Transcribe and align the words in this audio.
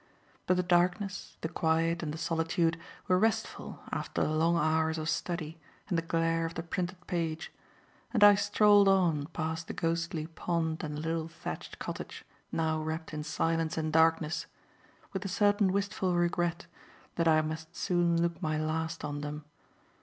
But 0.47 0.57
the 0.57 0.63
darkness, 0.63 1.37
the 1.41 1.47
quiet 1.47 2.01
and 2.01 2.11
the 2.11 2.17
solitude 2.17 2.75
were 3.07 3.19
restful 3.19 3.83
after 3.91 4.23
the 4.23 4.31
long 4.33 4.57
hours 4.57 4.97
of 4.97 5.07
study 5.07 5.59
and 5.89 5.95
the 5.95 6.01
glare 6.01 6.43
of 6.43 6.55
the 6.55 6.63
printed 6.63 7.05
page, 7.05 7.51
and 8.11 8.23
I 8.23 8.33
strolled 8.33 8.87
on 8.87 9.27
past 9.27 9.67
the 9.67 9.73
ghostly 9.75 10.25
pond 10.25 10.83
and 10.83 10.97
the 10.97 11.01
little 11.01 11.27
thatched 11.27 11.77
cottage, 11.77 12.25
now 12.51 12.81
wrapped 12.81 13.13
in 13.13 13.23
silence 13.23 13.77
and 13.77 13.93
darkness, 13.93 14.47
with 15.13 15.23
a 15.23 15.27
certain 15.27 15.71
wistful 15.71 16.15
regret 16.15 16.65
that 17.13 17.27
I 17.27 17.41
must 17.43 17.75
soon 17.75 18.19
look 18.23 18.41
my 18.41 18.57
last 18.57 19.05
on 19.05 19.21
them. 19.21 19.45